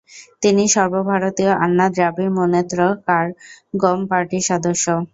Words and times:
তিনি 0.43 0.63
সর্বভারতীয় 0.75 1.51
আন্না 1.63 1.85
দ্রাবিড় 1.95 2.31
মুনেত্র 2.37 2.77
কাড়গম 3.07 3.99
পার্টির 4.09 4.43
সদস্য। 4.49 4.85